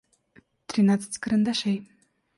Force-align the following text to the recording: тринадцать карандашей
тринадцать 0.65 1.19
карандашей 1.19 1.77